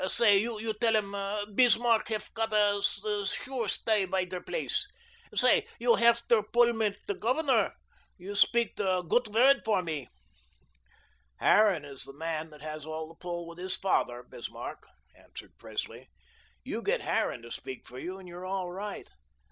[0.07, 2.81] Say, you tell 'um Bismarck hef gotta
[3.27, 4.87] sure stay bei der place.
[5.35, 7.75] Say, you hef der pull mit der Governor.
[8.17, 10.07] You speak der gut word for me."
[11.39, 16.09] "Harran is the man that has the pull with his father, Bismarck," answered Presley.
[16.63, 19.07] "You get Harran to speak for you, and you're all right."